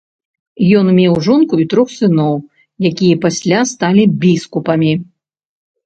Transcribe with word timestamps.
Ён 0.79 0.85
меў 0.99 1.13
жонку 1.27 1.59
і 1.65 1.67
трох 1.75 1.93
сыноў, 1.99 2.35
якія 2.93 3.15
пасля 3.29 3.59
сталі 3.77 4.03
біскупамі. 4.29 4.93